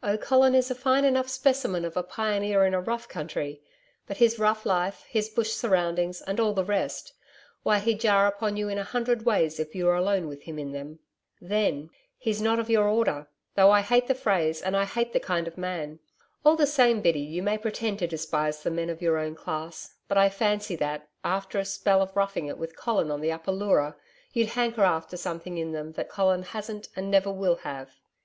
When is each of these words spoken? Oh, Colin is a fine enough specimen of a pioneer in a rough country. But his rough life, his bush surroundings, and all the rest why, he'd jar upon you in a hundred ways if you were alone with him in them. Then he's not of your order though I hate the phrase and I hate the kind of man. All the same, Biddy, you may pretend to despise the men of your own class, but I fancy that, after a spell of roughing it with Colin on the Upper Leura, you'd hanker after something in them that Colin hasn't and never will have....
Oh, 0.00 0.16
Colin 0.16 0.54
is 0.54 0.70
a 0.70 0.76
fine 0.76 1.04
enough 1.04 1.28
specimen 1.28 1.84
of 1.84 1.96
a 1.96 2.04
pioneer 2.04 2.64
in 2.64 2.72
a 2.72 2.80
rough 2.80 3.08
country. 3.08 3.60
But 4.06 4.18
his 4.18 4.38
rough 4.38 4.64
life, 4.64 5.02
his 5.08 5.28
bush 5.28 5.50
surroundings, 5.50 6.22
and 6.24 6.38
all 6.38 6.52
the 6.52 6.62
rest 6.62 7.12
why, 7.64 7.80
he'd 7.80 7.98
jar 7.98 8.28
upon 8.28 8.56
you 8.56 8.68
in 8.68 8.78
a 8.78 8.84
hundred 8.84 9.26
ways 9.26 9.58
if 9.58 9.74
you 9.74 9.86
were 9.86 9.96
alone 9.96 10.28
with 10.28 10.42
him 10.42 10.56
in 10.56 10.70
them. 10.70 11.00
Then 11.40 11.90
he's 12.16 12.40
not 12.40 12.60
of 12.60 12.70
your 12.70 12.86
order 12.86 13.26
though 13.56 13.72
I 13.72 13.80
hate 13.80 14.06
the 14.06 14.14
phrase 14.14 14.62
and 14.62 14.76
I 14.76 14.84
hate 14.84 15.12
the 15.12 15.18
kind 15.18 15.48
of 15.48 15.58
man. 15.58 15.98
All 16.44 16.54
the 16.54 16.64
same, 16.64 17.00
Biddy, 17.00 17.18
you 17.18 17.42
may 17.42 17.58
pretend 17.58 17.98
to 17.98 18.06
despise 18.06 18.62
the 18.62 18.70
men 18.70 18.88
of 18.88 19.02
your 19.02 19.18
own 19.18 19.34
class, 19.34 19.94
but 20.06 20.16
I 20.16 20.28
fancy 20.28 20.76
that, 20.76 21.08
after 21.24 21.58
a 21.58 21.64
spell 21.64 22.00
of 22.02 22.14
roughing 22.14 22.46
it 22.46 22.56
with 22.56 22.76
Colin 22.76 23.10
on 23.10 23.20
the 23.20 23.32
Upper 23.32 23.50
Leura, 23.50 23.96
you'd 24.32 24.50
hanker 24.50 24.82
after 24.84 25.16
something 25.16 25.58
in 25.58 25.72
them 25.72 25.90
that 25.94 26.08
Colin 26.08 26.44
hasn't 26.44 26.88
and 26.94 27.10
never 27.10 27.32
will 27.32 27.56
have.... 27.66 27.96